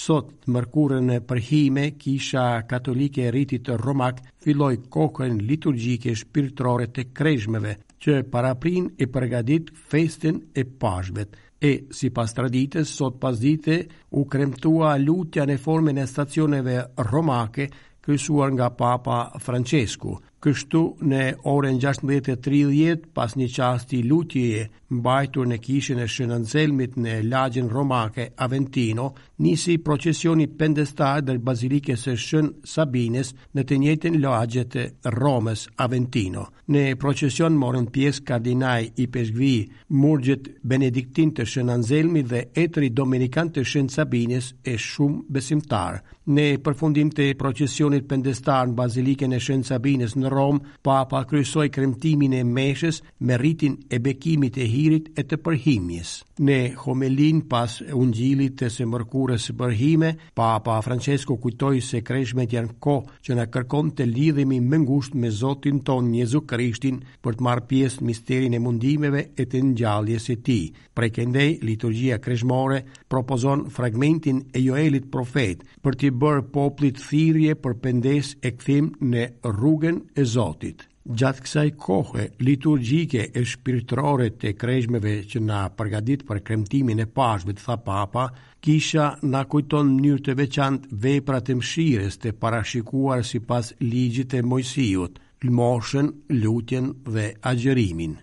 Sot, 0.00 0.39
mërkurën 0.54 1.10
e 1.16 1.20
përhime, 1.30 1.84
kisha 2.00 2.62
katolike 2.70 3.26
e 3.28 3.32
rritit 3.34 3.68
romak 3.82 4.20
filloj 4.42 4.74
kokën 4.92 5.38
liturgjike 5.50 6.14
shpirtrore 6.22 6.88
të 6.94 7.06
krejshmeve, 7.18 7.76
që 8.02 8.18
paraprin 8.32 8.88
e 9.04 9.08
përgadit 9.12 9.70
festin 9.90 10.40
e 10.56 10.64
pashbet. 10.82 11.36
E, 11.70 11.72
si 11.92 12.08
pas 12.16 12.32
traditës, 12.32 12.88
sot 12.96 13.18
pas 13.20 13.36
dite 13.42 13.82
u 14.16 14.24
kremtua 14.32 14.94
lutja 15.02 15.44
në 15.46 15.58
formën 15.60 16.00
e 16.00 16.06
stacioneve 16.08 16.78
romake, 17.12 17.68
kësuar 18.00 18.54
nga 18.56 18.70
papa 18.80 19.18
Francesku. 19.44 20.14
Kështu 20.40 20.80
në 21.04 21.22
orën 21.52 21.76
16.30 21.82 23.02
pas 23.16 23.34
një 23.36 23.46
qasti 23.52 23.98
lutjeje 24.08 24.62
mbajtur 24.90 25.46
në 25.46 25.58
kishën 25.62 25.98
e 26.02 26.06
Shënënzelmit 26.10 26.94
në 26.98 27.18
lagjën 27.28 27.68
romake 27.70 28.24
Aventino, 28.42 29.10
nisi 29.44 29.76
procesioni 29.84 30.46
pendestar 30.58 31.20
dhe 31.22 31.36
bazilike 31.38 31.94
së 32.00 32.14
Shën 32.18 32.48
Sabines 32.66 33.28
në 33.54 33.64
të 33.68 33.78
njëtën 33.84 34.16
lagjët 34.24 34.76
e 34.80 34.84
Romës 35.14 35.66
Aventino. 35.84 36.46
Në 36.72 36.86
procesion 37.02 37.58
morën 37.60 37.90
pjesë 37.94 38.24
kardinaj 38.32 38.80
i 39.04 39.06
peshgvi, 39.12 39.52
murgjët 40.00 40.48
Benediktin 40.64 41.34
të 41.36 41.46
Shënënzelmit 41.52 42.26
dhe 42.32 42.42
etri 42.64 42.90
Dominikan 42.90 43.52
të 43.54 43.66
Shën 43.70 43.92
Sabines 43.92 44.54
e 44.64 44.76
shumë 44.78 45.20
besimtar. 45.28 46.00
Në 46.30 46.48
përfundim 46.64 47.08
të 47.10 47.30
procesionit 47.40 48.04
pendestar 48.08 48.66
në 48.70 48.78
bazilike 48.82 49.28
në 49.32 49.38
Shën 49.42 49.64
Sabines 49.66 50.16
në 50.18 50.29
Rom, 50.30 50.60
pa 50.82 51.04
pa 51.10 51.24
kryesoi 51.28 51.68
kremtimin 51.74 52.32
e 52.38 52.42
meshës 52.46 53.02
me 53.26 53.36
ritin 53.38 53.76
e 53.92 53.98
bekimit 54.00 54.56
e 54.62 54.66
hirit 54.70 55.10
e 55.18 55.24
të 55.28 55.38
përhimjes. 55.44 56.12
Në 56.40 56.58
homelin 56.86 57.42
pas 57.50 57.74
ungjillit 57.92 58.54
të 58.62 58.70
së 58.72 58.86
mërkurës 58.88 59.48
së 59.50 59.54
përhime, 59.60 60.14
pa 60.34 60.54
pa 60.64 60.78
Francesco 60.86 61.36
kujtoi 61.42 61.82
se 61.84 62.00
kreshmet 62.06 62.54
janë 62.56 62.78
kohë 62.86 63.18
që 63.26 63.36
na 63.36 63.44
kërkon 63.52 63.90
të 63.98 64.06
lidhemi 64.08 64.60
më 64.64 64.80
ngushtë 64.86 65.20
me 65.20 65.32
Zotin 65.40 65.82
ton 65.86 66.08
Jezu 66.14 66.40
Krishtin 66.48 67.02
për 67.24 67.36
të 67.38 67.44
marrë 67.46 67.66
pjesë 67.70 68.00
në 68.02 68.06
misterin 68.10 68.56
e 68.56 68.62
mundimeve 68.64 69.26
e 69.40 69.44
të 69.50 69.60
ngjalljes 69.72 70.30
së 70.30 70.38
Tij. 70.44 70.64
Prekendej, 70.96 71.58
liturgjia 71.64 72.18
kreshmore 72.20 72.80
propozon 73.08 73.66
fragmentin 73.72 74.42
e 74.52 74.60
Joelit 74.62 75.06
profet 75.12 75.62
për 75.84 75.96
të 76.00 76.10
bërë 76.22 76.46
poplit 76.52 76.96
thirrje 77.00 77.54
për 77.64 77.76
pendes 77.84 78.34
e 78.44 78.50
kthim 78.58 78.90
në 79.00 79.26
rrugën 79.48 80.00
e 80.20 80.28
Zotit. 80.34 80.84
Gjatë 81.10 81.42
kësaj 81.44 81.68
kohë 81.84 82.24
liturgjike 82.44 83.22
e 83.40 83.44
shpirtërore 83.52 84.26
të 84.42 84.50
krejshmeve 84.60 85.14
që 85.32 85.42
na 85.48 85.60
përgadit 85.78 86.26
për 86.28 86.42
kremtimin 86.50 87.00
e 87.04 87.08
pashmet, 87.16 87.62
tha 87.64 87.78
papa, 87.86 88.26
kisha 88.66 89.06
na 89.32 89.40
kujton 89.54 89.94
njërë 90.04 90.24
të 90.28 90.36
veçant 90.42 90.86
veprat 91.06 91.48
e 91.48 91.56
mshires 91.62 92.20
të 92.22 92.34
parashikuar 92.44 93.24
si 93.32 93.40
pas 93.50 93.72
ligjit 93.90 94.36
e 94.38 94.44
mojësijut, 94.52 95.16
lmoshen, 95.48 96.12
lutjen 96.42 96.92
dhe 97.14 97.30
agjerimin. 97.52 98.18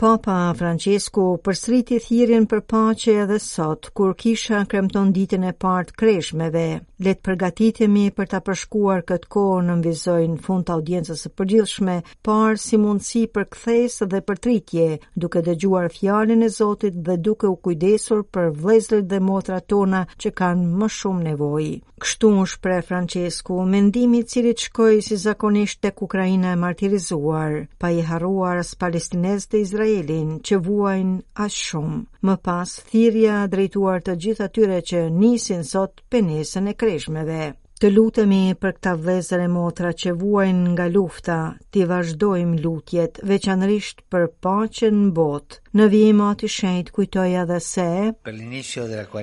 Papa 0.00 0.54
Francesco 0.56 1.22
përsriti 1.44 1.98
thirrjen 2.00 2.46
për 2.48 2.60
paqe 2.72 3.12
edhe 3.24 3.36
sot 3.46 3.90
kur 3.98 4.14
kisha 4.22 4.62
kremton 4.72 5.10
ditën 5.12 5.42
e 5.44 5.50
parë 5.64 5.90
të 5.90 5.96
kreshmeve. 6.02 6.62
Le 7.04 7.12
të 7.16 7.24
përgatitemi 7.26 8.06
për 8.16 8.30
ta 8.32 8.40
përshkuar 8.46 9.02
këtë 9.10 9.28
kohë 9.34 9.58
në 9.66 9.74
mvizojnë 9.82 10.38
fund 10.46 10.64
të 10.70 10.74
audiencës 10.78 11.24
së 11.26 11.30
përgjithshme, 11.40 11.96
parë 12.28 12.56
si 12.62 12.80
mundësi 12.80 13.26
për 13.34 13.46
kthesë 13.56 14.08
dhe 14.14 14.22
për 14.30 14.40
tritje, 14.46 14.86
duke 15.24 15.42
dëgjuar 15.46 15.92
fjalën 15.98 16.44
e 16.44 16.50
Zotit 16.56 16.96
dhe 17.06 17.18
duke 17.28 17.48
u 17.52 17.60
kujdesur 17.68 18.24
për 18.32 18.50
vëllezërit 18.62 19.08
dhe 19.12 19.20
motrat 19.28 19.68
tona 19.72 20.02
që 20.16 20.32
kanë 20.40 20.80
më 20.80 20.90
shumë 20.96 21.26
nevojë. 21.28 21.76
Kështu 22.00 22.28
u 22.40 22.46
shpreh 22.48 22.80
Francesco, 22.88 23.58
mendimi 23.68 24.22
i 24.22 24.24
cili 24.32 24.54
shkoi 24.56 25.02
si 25.04 25.16
zakonisht 25.20 25.82
tek 25.84 26.00
Ukraina 26.06 26.52
e 26.54 26.60
martirizuar, 26.64 27.66
pa 27.80 27.90
i 27.92 28.00
harruar 28.12 28.60
as 28.62 28.70
palestinezët 28.84 29.56
e 29.58 29.64
Izraelit 29.66 29.88
Izraelin 29.90 30.36
që 30.46 30.58
vuajnë 30.62 31.16
as 31.44 31.54
shumë. 31.56 31.98
Më 32.28 32.34
pas, 32.46 32.70
thirja 32.90 33.40
drejtuar 33.52 34.02
të 34.06 34.14
gjitha 34.22 34.46
tyre 34.56 34.78
që 34.90 35.00
nisin 35.18 35.64
sot 35.70 36.02
penesën 36.14 36.68
e 36.68 36.74
kreshmeve. 36.82 37.48
Të 37.80 37.88
lutemi 37.94 38.40
për 38.60 38.74
këta 38.76 38.92
vëzër 39.04 39.42
e 39.46 39.48
motra 39.48 39.90
që 40.02 40.12
vuajnë 40.20 40.72
nga 40.74 40.86
lufta, 40.94 41.36
ti 41.72 41.86
vazhdojmë 41.88 42.60
lutjet 42.64 43.22
veçanërisht 43.30 44.04
për 44.12 44.28
paqen 44.44 45.02
në 45.06 45.12
botë. 45.18 45.58
Në 45.78 45.84
vijim 45.90 46.20
ati 46.26 46.48
shenjt, 46.52 46.88
kujtoj 46.94 47.34
edhe 47.40 47.56
se... 47.64 47.82
Për 48.28 48.32
l'inicio 48.38 48.86
dhe 48.92 49.02
la 49.14 49.20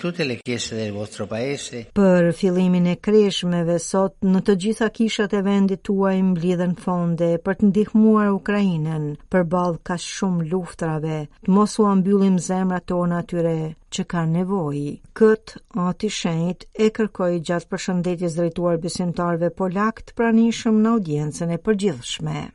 le 0.77 0.91
vostro 0.95 1.27
paese... 1.27 1.83
Për 1.93 2.31
filimin 2.39 2.87
e 2.87 2.95
kreshmeve 2.95 3.77
sot, 3.79 4.15
në 4.25 4.41
të 4.47 4.55
gjitha 4.63 4.89
kishat 4.97 5.33
e 5.33 5.41
vendit 5.49 5.83
tua 5.83 6.13
mblidhen 6.31 6.73
fonde, 6.85 7.29
për 7.45 7.53
të 7.59 7.65
ndihmuar 7.69 8.31
Ukrajinën, 8.39 9.05
për 9.29 9.43
balë 9.53 9.77
ka 9.91 9.97
shumë 10.07 10.49
luftrave, 10.55 11.19
të 11.45 11.51
mos 11.59 11.77
u 11.79 11.85
ambyllim 11.93 12.39
zemra 12.47 12.79
tona 12.93 13.21
tyre 13.29 13.53
që 13.93 14.03
ka 14.15 14.25
nevoj. 14.33 14.81
Këtë 15.21 15.61
ati 15.85 16.09
shenjt 16.21 16.65
e 16.73 16.89
kërkoj 16.97 17.31
gjatë 17.51 17.69
për 17.69 18.17
drejtuar 18.39 18.81
besimtarve 18.89 19.51
polakt 19.61 20.15
pranishëm 20.17 20.81
në 20.81 20.95
audiencën 20.97 21.49
e 21.51 21.61
përgjithshme 21.69 22.47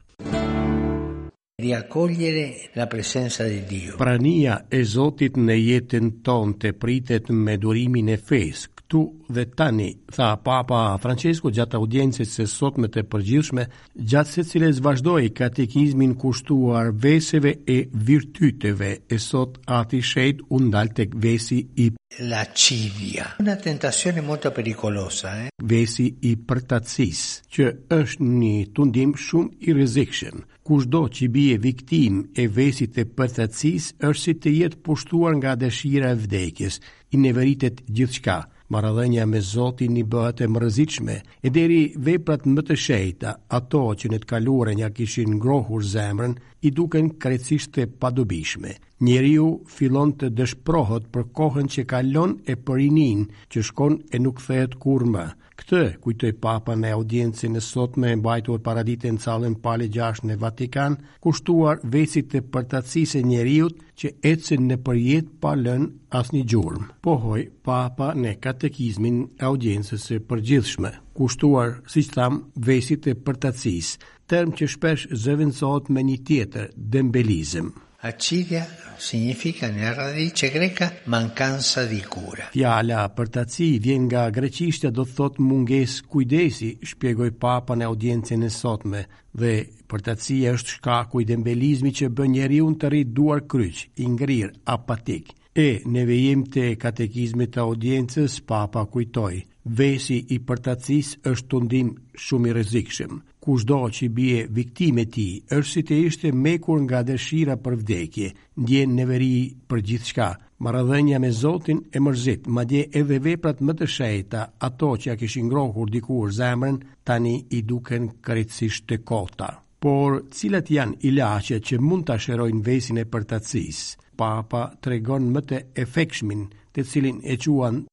dhe 1.61 1.73
akogjere 1.77 2.43
la 2.79 2.85
presenza 2.91 3.43
dhe 3.53 3.57
Dio. 3.71 3.97
Prania 4.03 4.53
ezotit 4.81 5.41
ne 5.49 5.57
jetën 5.59 6.09
tonte 6.29 6.69
pritet 6.85 7.25
me 7.47 7.55
durimin 7.65 8.11
e 8.17 8.19
fesk, 8.29 8.78
këtu 8.89 9.01
dhe 9.29 9.45
tani, 9.59 9.91
tha 10.15 10.27
Papa 10.45 10.81
Francesco 11.03 11.51
gjatë 11.53 11.77
audiencës 11.79 12.29
së 12.39 12.45
sotme 12.49 12.89
të 12.89 13.03
përgjithshme, 13.13 13.67
gjatë 14.11 14.31
së 14.33 14.45
cilës 14.51 14.81
vazhdoi 14.85 15.31
katekizmin 15.37 16.15
kushtuar 16.21 16.91
veseve 17.03 17.53
e 17.75 17.79
virtyteve. 18.09 18.93
E 19.15 19.19
sot 19.19 19.59
ati 19.79 20.01
shejt 20.01 20.41
u 20.49 20.61
ndal 20.63 20.93
tek 20.97 21.13
vesi 21.23 21.61
i 21.85 21.91
la 22.31 22.43
civia. 22.55 23.27
Una 23.41 23.57
tentazione 23.57 24.21
molto 24.23 24.51
pericolosa, 24.51 25.35
eh. 25.45 25.51
Vesi 25.63 26.07
i 26.23 26.33
përtacis, 26.49 27.21
që 27.53 27.69
është 27.99 28.25
një 28.41 28.57
tundim 28.77 29.13
shumë 29.15 29.69
i 29.69 29.73
rrezikshëm. 29.77 30.43
Kushdo 30.69 31.03
që 31.17 31.29
bie 31.33 31.59
viktim 31.65 32.23
e 32.43 32.49
vesit 32.57 32.97
të 32.97 33.05
përtacis 33.17 33.93
është 34.09 34.23
si 34.23 34.35
të 34.39 34.57
jetë 34.63 34.83
pushtuar 34.85 35.35
nga 35.41 35.53
dëshira 35.61 36.11
e 36.15 36.19
vdekjes, 36.25 36.81
i 37.15 37.21
neveritet 37.21 37.85
gjithçka 37.89 38.43
maradhenja 38.69 39.27
me 39.27 39.41
Zotin 39.41 39.97
i 39.97 40.05
bëhet 40.05 40.43
e 40.45 40.49
mërëzichme, 40.53 41.15
e 41.43 41.51
deri 41.55 41.81
veprat 42.09 42.45
më 42.47 42.65
të 42.69 42.77
shejta, 42.85 43.33
ato 43.59 43.83
që 44.01 44.11
në 44.13 44.19
të 44.23 44.29
kalure 44.33 44.75
një 44.79 44.91
kishin 44.97 45.37
ngrohur 45.39 45.85
zemrën, 45.95 46.35
i 46.67 46.71
duken 46.79 47.11
krecisht 47.23 47.73
të 47.77 47.87
padubishme. 48.03 48.75
Njeriu 49.09 49.49
fillon 49.77 50.13
të 50.21 50.33
dëshprohet 50.39 51.09
për 51.15 51.27
kohën 51.39 51.69
që 51.75 51.85
kalon 51.93 52.39
e 52.53 52.57
përinin 52.67 53.25
që 53.53 53.65
shkon 53.69 54.01
e 54.15 54.19
nuk 54.23 54.43
thehet 54.47 54.75
kur 54.83 55.05
më, 55.15 55.27
Këtë 55.59 55.79
kujtoj 56.05 56.29
papa 56.45 56.75
në 56.79 56.93
audiencën 56.95 57.59
e 57.59 57.61
sot 57.67 57.97
me 58.03 58.13
mbajtur 58.21 58.61
paradite 58.67 59.11
në 59.15 59.23
calën 59.25 59.55
pale 59.65 59.89
6 59.97 60.23
në 60.29 60.37
Vatikan, 60.45 60.95
kushtuar 61.27 61.81
vesit 61.95 62.29
të 62.33 62.43
përtacis 62.55 63.15
e 63.19 63.23
njeriut 63.31 63.81
që 64.01 64.11
ecin 64.33 64.69
në 64.71 64.77
përjet 64.87 65.33
pa 65.43 65.57
lën 65.65 65.89
as 66.21 66.31
një 66.37 66.45
gjurëm. 66.53 66.85
Pohoj 67.09 67.41
papa 67.71 68.13
në 68.27 68.37
katekizmin 68.47 69.19
e 69.35 69.49
audiencës 69.51 70.07
e 70.17 70.21
përgjithshme, 70.31 70.95
kushtuar, 71.19 71.75
si 71.91 72.07
që 72.07 72.15
tham, 72.15 72.41
vesit 72.71 73.03
të 73.09 73.19
përtacis, 73.27 73.91
term 74.31 74.55
që 74.59 74.71
shpesh 74.77 75.09
zëvinsot 75.27 75.91
me 75.91 76.07
një 76.11 76.23
tjetër, 76.31 76.71
dëmbelizim. 76.95 77.75
Acidia 77.99 78.61
signifika 79.03 79.67
në 79.75 79.89
radice 79.97 80.49
greka 80.55 80.87
mankansa 81.11 81.83
di 81.91 81.97
cura. 82.07 82.45
Fjala 82.55 83.01
për 83.17 83.31
të 83.37 83.65
vjen 83.83 84.05
nga 84.07 84.21
greqishtja 84.37 84.93
do 84.95 85.03
të 85.03 85.17
thot 85.19 85.41
munges 85.43 85.97
kujdesi, 86.13 86.69
shpjegoj 86.93 87.33
papa 87.43 87.75
në 87.75 87.89
audiencën 87.91 88.45
e 88.47 88.51
sotme, 88.55 89.01
dhe 89.35 89.53
për 89.91 90.05
është 90.15 90.77
shka 90.77 90.99
kujdembelizmi 91.11 91.91
që 91.99 92.09
bë 92.15 92.27
njeri 92.37 92.61
unë 92.69 92.79
të 92.85 92.91
rritë 92.95 93.15
duar 93.19 93.43
kryç, 93.51 93.83
ingrir, 94.07 94.53
apatik. 94.79 95.33
E, 95.59 95.69
ne 95.85 96.05
vejim 96.13 96.45
të 96.55 96.69
katekizme 96.85 97.47
të 97.51 97.65
audiencës, 97.65 98.39
papa 98.53 98.87
kujtoj, 98.95 99.43
vesi 99.83 100.23
i 100.31 100.39
përtacis 100.47 101.17
është 101.33 101.49
të 101.51 101.61
ndim 101.67 101.91
shumë 102.29 102.49
i 102.53 102.57
rezikshimë 102.63 103.23
kushdo 103.49 103.77
që 103.97 104.07
bie 104.17 104.39
viktime 104.59 105.07
ti, 105.15 105.25
është 105.57 105.71
si 105.73 105.83
të 105.89 105.97
ishte 106.09 106.33
mekur 106.45 106.83
nga 106.85 106.99
dëshira 107.11 107.55
për 107.65 107.77
vdekje, 107.81 108.27
ndjen 108.61 108.91
neveri 108.99 109.37
për 109.69 109.81
gjithë 109.89 110.09
shka. 110.11 110.27
Maradhenja 110.65 111.21
me 111.23 111.31
Zotin 111.41 111.81
e 111.97 112.03
mërzit, 112.05 112.43
ma 112.55 112.67
dje 112.71 112.83
edhe 113.01 113.17
veprat 113.27 113.63
më 113.67 113.73
të 113.79 113.87
shejta, 113.97 114.43
ato 114.69 114.91
që 115.01 115.09
a 115.15 115.19
kishin 115.21 115.49
ngrohur 115.49 115.89
dikur 115.97 116.29
zemrën, 116.41 116.77
tani 117.07 117.35
i 117.57 117.63
duken 117.71 118.05
kërëtsisht 118.25 118.83
të 118.91 118.97
kota. 119.11 119.49
Por, 119.85 120.19
cilat 120.37 120.69
janë 120.77 120.99
ilaqe 121.09 121.63
që 121.67 121.81
mund 121.89 122.05
të 122.05 122.19
asherojnë 122.19 122.65
vesin 122.69 123.01
e 123.01 123.09
përtacis? 123.13 123.81
Papa 124.21 124.65
tregon 124.85 125.31
më 125.35 125.41
të 125.49 125.59
efekshmin 125.87 126.45
të 126.75 126.85
cilin 126.91 127.19
e 127.33 127.37
quan 127.45 127.85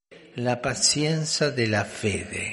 La 0.47 0.55
pacienza 0.67 1.47
de 1.57 1.65
la 1.75 1.83
fede. 2.01 2.45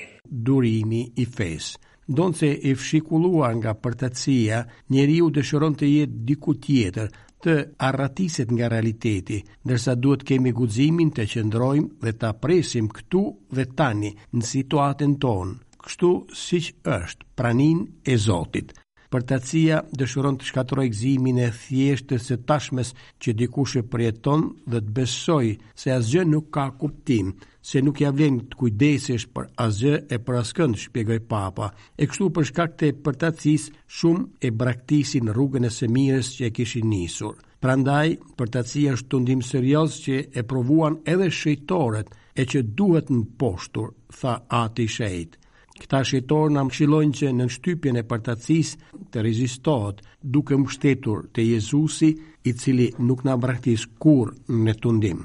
Durimi 0.51 1.03
i 1.25 1.27
fesë 1.39 1.81
ndonë 2.12 2.37
se 2.38 2.50
e 2.69 2.73
fshikuluar 2.76 3.52
nga 3.59 3.73
përtatësia, 3.83 4.59
njeri 4.92 5.16
u 5.25 5.31
dëshëron 5.37 5.75
të 5.78 5.87
jetë 5.97 6.21
diku 6.28 6.54
tjetër, 6.64 7.09
të 7.42 7.54
arratiset 7.88 8.52
nga 8.54 8.69
realiteti, 8.75 9.38
nërsa 9.66 9.95
duhet 10.02 10.23
kemi 10.28 10.52
guzimin 10.59 11.11
të 11.16 11.25
qëndrojmë 11.33 12.04
dhe 12.04 12.12
të 12.19 12.28
apresim 12.33 12.90
këtu 12.97 13.23
dhe 13.57 13.64
tani 13.78 14.12
në 14.37 14.42
situatën 14.52 15.16
tonë, 15.25 15.57
kështu 15.83 16.11
si 16.45 16.61
që 16.69 16.97
është 17.00 17.26
pranin 17.37 17.81
e 18.12 18.16
Zotit. 18.26 18.71
Përtatësia 19.12 19.78
dëshëron 20.00 20.38
të 20.38 20.47
shkatëroj 20.49 20.87
gëzimin 20.95 21.40
e 21.47 21.49
thjeshtë 21.62 22.16
se 22.26 22.38
tashmes 22.49 22.95
që 23.23 23.35
dikush 23.40 23.75
e 23.81 23.83
përjeton 23.92 24.47
dhe 24.71 24.78
të 24.81 24.95
besoj 24.99 25.47
se 25.81 25.92
asgjë 25.99 26.23
nuk 26.33 26.47
ka 26.54 26.64
kuptim, 26.81 27.35
se 27.62 27.78
nuk 27.83 28.00
ja 28.02 28.11
vlen 28.11 28.40
të 28.50 28.57
kujdesesh 28.59 29.28
për 29.37 29.47
asgjë 29.64 29.92
e 30.14 30.19
për 30.26 30.38
askënd, 30.42 30.78
shpjegoi 30.85 31.21
Papa. 31.33 31.69
E 31.97 32.09
kështu 32.11 32.26
për 32.35 32.49
shkak 32.50 32.73
të 32.81 32.88
përtacis 33.07 33.69
shumë 33.99 34.42
e 34.42 34.50
braktisin 34.62 35.31
rrugën 35.33 35.69
e 35.69 35.71
së 35.76 35.88
mirës 35.97 36.33
që 36.38 36.49
e 36.49 36.52
kishin 36.59 36.88
nisur. 36.90 37.37
Prandaj, 37.62 38.16
përtacia 38.40 38.97
është 38.99 39.11
tundim 39.12 39.45
serioz 39.47 40.00
që 40.04 40.16
e 40.35 40.42
provuan 40.50 40.97
edhe 41.12 41.28
shejtoret 41.31 42.11
e 42.42 42.49
që 42.50 42.64
duhet 42.81 43.12
në 43.14 43.23
poshtur, 43.38 43.92
tha 44.21 44.40
ati 44.62 44.88
shejt. 44.97 45.38
Këta 45.83 46.02
shqetorë 46.07 46.54
në 46.57 46.64
mëshilojnë 46.66 47.14
që 47.21 47.31
në 47.38 47.47
shtypjen 47.57 47.99
e 47.99 48.02
përtacis 48.11 48.75
të 49.14 49.25
rezistohet 49.28 50.02
duke 50.35 50.59
mështetur 50.66 51.23
të 51.35 51.47
Jezusi 51.52 52.11
i 52.50 52.54
cili 52.62 52.90
nuk 53.07 53.23
në 53.26 53.38
braktis 53.47 53.87
kur 54.02 54.35
në 54.50 54.76
tundim 54.83 55.23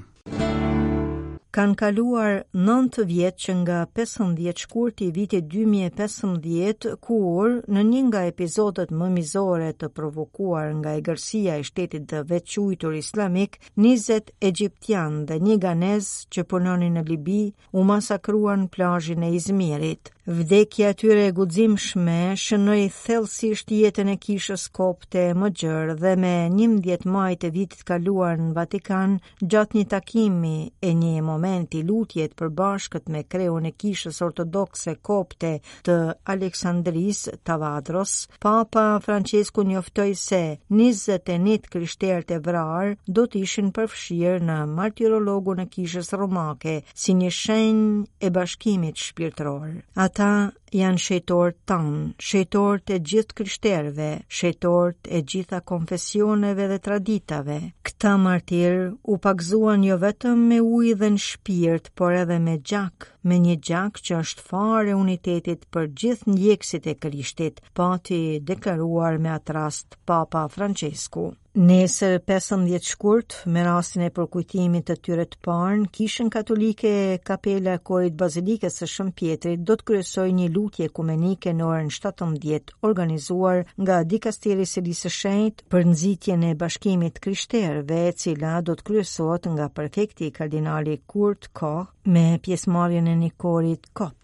kanë 1.57 1.73
kaluar 1.79 2.33
9 2.53 3.01
vjet 3.09 3.39
që 3.41 3.53
nga 3.63 3.77
15 3.97 4.51
shkurti 4.61 5.07
i 5.09 5.13
vitit 5.15 5.47
2015 5.53 6.91
kur 7.01 7.55
në 7.73 7.83
një 7.87 8.01
nga 8.11 8.19
epizodat 8.29 8.91
më 8.93 9.07
mizore 9.15 9.71
të 9.73 9.89
provokuar 9.97 10.69
nga 10.77 10.93
egërësia 10.99 11.55
i 11.57 11.65
shtetit 11.65 12.05
të 12.11 12.21
vetëquitur 12.29 12.93
islamik, 12.99 13.57
20 13.81 14.29
egyptian 14.51 15.23
dhe 15.29 15.39
një 15.47 15.55
ganez 15.65 16.11
që 16.35 16.45
punonin 16.51 16.93
në 16.99 17.07
Libi 17.09 17.39
u 17.73 17.87
masakruan 17.89 18.67
plazhin 18.75 19.25
e 19.25 19.31
Izmirit. 19.39 20.13
Vdekja 20.27 20.89
e 20.91 20.95
tyre 21.01 21.21
e 21.31 21.33
guximshme 21.33 22.35
shënoi 22.43 22.89
thellësisht 22.95 23.71
jetën 23.71 24.09
e 24.11 24.17
kishës 24.25 24.67
kopte 24.75 25.21
e 25.31 25.51
gjërë 25.61 25.95
dhe 26.03 26.11
me 26.21 26.33
11 26.51 27.07
maj 27.13 27.31
të 27.39 27.53
vitit 27.55 27.83
kaluar 27.87 28.35
në 28.41 28.49
Vatikan 28.57 29.15
gjatë 29.41 29.79
një 29.79 29.85
takimi 29.97 30.55
e 30.89 30.93
një 31.01 31.15
moment 31.23 31.45
momenti 31.47 31.81
lutjet 31.85 32.33
për 32.37 32.49
bashkët 32.57 33.07
me 33.13 33.21
kreun 33.23 33.65
e 33.69 33.73
kishës 33.79 34.17
ortodokse 34.25 34.95
kopte 35.07 35.53
të 35.87 35.93
Aleksandris 36.35 37.21
Tavadros, 37.47 38.15
Papa 38.43 38.83
Francesku 39.05 39.63
njoftoj 39.69 40.09
se 40.25 40.41
21 40.75 41.69
krishterët 41.71 42.33
e 42.37 42.41
vrarë 42.47 42.97
do 43.17 43.25
të 43.27 43.43
ishin 43.45 43.71
përfshirë 43.77 44.43
në 44.49 44.59
martirologu 44.75 45.55
në 45.61 45.67
kishës 45.77 46.11
romake 46.19 46.77
si 46.93 47.15
një 47.21 47.31
shenjë 47.37 48.27
e 48.27 48.31
bashkimit 48.37 48.99
shpirtror. 49.07 49.75
Ata 50.07 50.31
janë 50.75 50.99
shejtor 51.01 51.53
tanë, 51.67 52.01
shejtor 52.27 52.81
të 52.87 52.97
gjithë 53.09 53.35
kryshterve, 53.37 54.07
shejtor 54.39 54.95
të 55.05 55.21
gjitha 55.33 55.61
konfesioneve 55.71 56.67
dhe 56.71 56.79
traditave. 56.87 57.57
Këta 57.87 58.15
martirë 58.23 58.87
u 59.03 59.17
pakzuan 59.27 59.85
jo 59.87 59.97
vetëm 60.01 60.43
me 60.51 60.59
ujë 60.65 60.97
dhe 61.03 61.11
në 61.15 61.23
shpirt, 61.27 61.91
por 61.97 62.15
edhe 62.23 62.39
me 62.49 62.57
gjak, 62.69 63.07
me 63.23 63.39
një 63.47 63.55
gjak 63.69 64.01
që 64.07 64.19
është 64.21 64.47
fare 64.49 64.95
unitetit 64.99 65.65
për 65.73 65.89
gjithë 66.03 66.35
njëksit 66.35 66.87
e 66.87 66.95
kryshtit, 67.05 67.63
pati 67.77 68.21
deklaruar 68.49 69.17
me 69.17 69.33
atrast 69.37 69.97
Papa 70.07 70.47
Francesku. 70.51 71.29
Nesër 71.59 72.19
15 72.23 72.83
shkurt, 72.85 73.33
me 73.49 73.63
rastin 73.65 74.03
e 74.05 74.11
përkujtimit 74.13 74.85
të 74.85 74.95
tyre 75.05 75.23
të 75.25 75.37
parë, 75.47 75.87
kishën 75.97 76.27
katolike 76.35 76.91
Kapela 77.25 77.73
e 77.73 77.81
Korit 77.89 78.13
Bazilikës 78.19 78.77
së 78.83 78.87
Shën 78.91 79.09
Pietrit 79.17 79.63
do 79.65 79.73
të 79.79 79.87
kryesojë 79.89 80.35
një 80.37 80.51
lutje 80.57 80.85
ekumenike 80.85 81.55
në 81.57 81.65
orën 81.69 81.89
17 81.95 82.75
organizuar 82.91 83.63
nga 83.81 83.97
Dikasteri 84.11 84.67
e 84.67 84.69
Selisë 84.75 85.01
së 85.07 85.11
Shenjtë 85.17 85.67
për 85.73 85.89
nxitjen 85.95 86.45
e 86.51 86.53
Bashkimit 86.61 87.17
Krishterë 87.25 88.05
cila 88.21 88.53
do 88.69 88.75
të 88.77 88.87
kryesohet 88.91 89.49
nga 89.55 89.69
prefekti 89.79 90.29
Kardinali 90.37 90.99
Kurt 91.09 91.49
Koch 91.57 91.89
me 92.05 92.27
pjesëmarrjen 92.45 93.09
e 93.15 93.15
nikorit 93.25 93.89
Koch. 93.97 94.16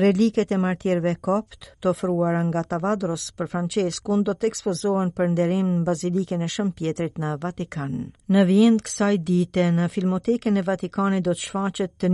Reliket 0.00 0.50
e 0.52 0.58
martirëve 0.60 1.14
kopt, 1.24 1.68
të 1.80 1.90
ofruara 1.94 2.40
nga 2.50 2.62
Tavadros 2.72 3.22
për 3.38 3.48
Franceskun, 3.52 4.24
do 4.28 4.34
të 4.36 4.48
ekspozohen 4.50 5.12
për 5.20 5.30
nderim 5.32 5.70
në 5.78 5.86
Bazilikën 5.88 6.42
e 6.44 6.48
Shën 6.54 6.72
Pjetrit 6.80 7.16
në 7.22 7.32
Vatikan. 7.44 7.94
Në 8.36 8.44
vijend 8.50 8.84
kësaj 8.86 9.10
dite, 9.30 9.66
në 9.78 9.88
Filmotekën 9.94 10.60
e 10.60 10.64
Vatikanit 10.68 11.24
do 11.28 11.32
të 11.38 11.46
shfaqet 11.46 11.96
të 12.04 12.12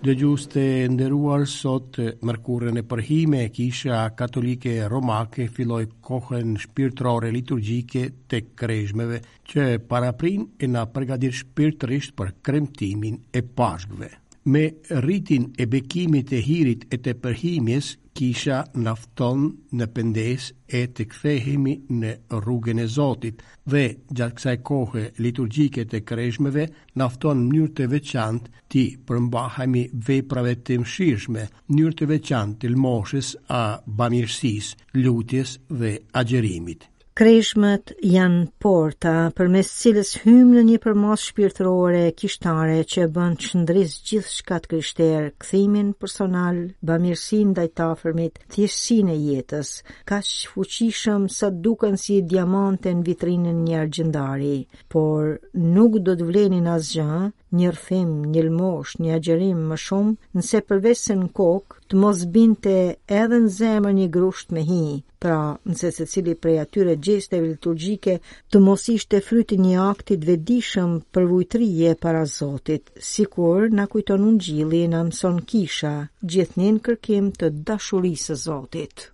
dhe 0.06 0.14
të 0.54 0.64
nderuar 0.94 1.48
sot 1.50 1.98
mërkurën 2.30 2.78
e 2.78 2.84
përhime 2.90 3.40
e 3.44 3.48
kisha 3.56 4.04
katolike 4.20 4.74
romake 4.92 5.48
filloj 5.56 5.80
kohën 6.10 6.52
shpirtrore 6.62 7.32
liturgjike 7.34 8.04
të 8.30 8.42
krejshmeve, 8.62 9.18
që 9.50 9.64
paraprin 9.90 10.46
e 10.62 10.70
na 10.76 10.86
përgadir 10.98 11.34
shpirtrisht 11.42 12.14
për 12.22 12.36
kremtimin 12.46 13.18
e 13.34 13.42
pashkve. 13.58 14.12
Me 14.54 14.64
rritin 15.02 15.50
e 15.58 15.66
bekimit 15.66 16.36
e 16.38 16.44
hirit 16.52 16.86
e 16.94 17.02
të 17.02 17.18
përhimjes, 17.26 17.96
kisha 18.16 18.62
nafton 18.86 19.42
në 19.80 19.86
pëndes 19.96 20.44
e 20.80 20.84
të 20.96 21.04
kthehemi 21.12 21.74
në 22.00 22.12
rrugën 22.40 22.80
e 22.86 22.86
Zotit 22.96 23.42
dhe 23.74 23.82
gjatë 24.16 24.38
kësaj 24.38 24.54
kohë 24.70 25.04
liturgjike 25.26 25.86
të 25.92 26.00
kreshmeve 26.10 26.66
nafton 27.02 27.44
mënyrë 27.50 27.74
të 27.82 27.90
veçantë 27.96 28.56
ti 28.72 28.86
përmbahemi 29.10 29.84
veprave 30.10 30.56
të 30.66 30.80
mshirshme, 30.86 31.44
mënyrë 31.74 32.00
të 32.00 32.10
veçantë 32.16 32.60
të 32.64 32.74
lmoshës 32.76 33.36
a 33.62 33.64
bamirësis, 34.02 34.72
lutjes 35.06 35.58
dhe 35.82 35.96
agjerimit 36.24 36.88
kreshmet 37.16 37.94
janë 38.04 38.40
porta 38.60 39.12
për 39.38 39.48
mes 39.54 39.68
cilës 39.80 40.10
hymë 40.26 40.50
në 40.58 40.62
një 40.70 40.80
përmas 40.86 41.22
shpirtërore 41.30 42.02
kishtare 42.20 42.82
që 42.94 43.06
bën 43.16 43.38
qëndris 43.40 43.94
gjithë 44.10 44.32
shkat 44.34 44.66
krishterë, 44.74 45.30
këthimin 45.40 45.94
personal, 46.04 46.58
bëmirësin 46.90 47.54
dhe 47.56 47.70
ta 47.80 47.88
fërmit, 48.02 48.42
thjesin 48.52 49.14
e 49.14 49.16
jetës, 49.16 49.72
ka 50.12 50.20
shfuqishëm 50.28 51.30
sa 51.38 51.54
duken 51.56 51.96
si 52.04 52.20
diamante 52.34 52.92
në 52.98 53.08
vitrinën 53.08 53.64
një 53.70 53.80
argjendari, 53.86 54.56
por 54.92 55.38
nuk 55.78 56.02
do 56.10 56.18
të 56.20 56.30
vlenin 56.34 56.68
asgjën 56.76 57.32
një 57.56 57.70
rëthim, 57.76 58.10
një 58.36 58.42
lmosh, 58.50 58.96
një 59.04 59.14
agjerim 59.20 59.62
më 59.72 59.76
shumë, 59.86 60.14
nëse 60.38 60.62
përvesën 60.70 61.20
në 61.24 61.30
kokë 61.40 61.80
të 61.92 62.02
mos 62.04 62.24
binte 62.36 62.74
edhe 63.22 63.40
në 63.46 63.52
zemër 63.58 63.96
një 64.00 64.08
grusht 64.16 64.52
me 64.58 64.64
hi, 64.68 64.82
pra 65.24 65.38
nëse 65.70 65.92
se 66.00 66.08
cili 66.14 66.36
prej 66.44 66.58
atyre 66.64 66.98
gjesteve 67.08 67.48
liturgjike 67.54 68.18
të 68.52 68.62
mos 68.68 68.86
ishte 68.96 69.22
fryti 69.30 69.60
një 69.68 69.78
aktit 69.86 70.28
vedishëm 70.32 70.98
për 71.16 71.28
vujtërije 71.32 71.96
para 72.06 72.24
Zotit, 72.38 72.92
si 73.12 73.28
kur 73.38 73.68
në 73.78 73.88
kujton 73.96 74.28
unë 74.32 74.46
gjili 74.50 74.84
në 74.96 75.04
mëson 75.10 75.42
kisha, 75.54 75.96
gjithnin 76.36 76.80
kërkim 76.90 77.32
të 77.40 77.54
dashurisë 77.72 78.42
Zotit. 78.48 79.10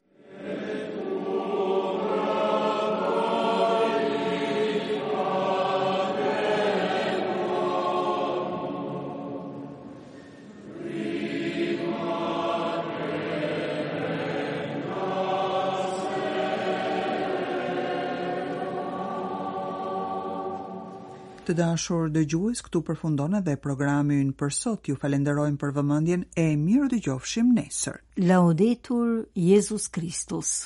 Të 21.52 21.56
dashur 21.60 22.06
dëgjues, 22.16 22.62
këtu 22.64 22.80
përfundon 22.90 23.34
edhe 23.42 23.56
programi 23.66 24.22
ynë 24.24 24.36
për 24.44 24.54
sot. 24.60 24.88
Ju 24.92 24.96
falenderojmë 25.04 25.60
për 25.66 25.74
vëmendjen 25.82 26.24
e 26.48 26.48
mirë 26.64 26.88
dëgjofshim 26.96 27.52
nesër. 27.60 28.00
Laudetur 28.32 29.12
Jesus 29.50 29.92
Christus. 29.98 30.62